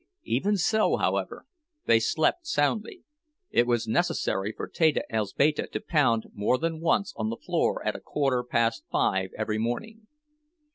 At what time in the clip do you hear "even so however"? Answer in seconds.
0.23-1.45